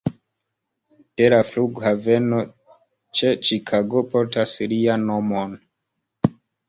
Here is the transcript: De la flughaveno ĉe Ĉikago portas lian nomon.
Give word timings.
De 1.21 1.27
la 1.33 1.41
flughaveno 1.49 2.39
ĉe 3.19 3.35
Ĉikago 3.51 4.03
portas 4.15 4.55
lian 4.73 5.05
nomon. 5.11 5.55